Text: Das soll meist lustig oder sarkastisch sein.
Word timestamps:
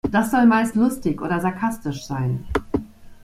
Das 0.09 0.31
soll 0.31 0.47
meist 0.47 0.73
lustig 0.73 1.21
oder 1.21 1.39
sarkastisch 1.39 2.03
sein. 2.07 2.43